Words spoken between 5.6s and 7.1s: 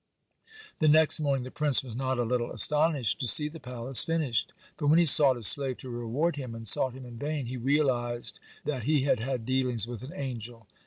to reward him, and sought him